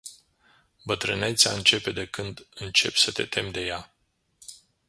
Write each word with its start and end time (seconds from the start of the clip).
Bătrânețea 0.83 1.51
începe 1.51 1.91
de 1.91 2.05
când 2.05 2.47
începi 2.53 2.97
să 2.99 3.11
te 3.11 3.25
temi 3.25 3.51
de 3.51 3.65
ea. 3.65 3.93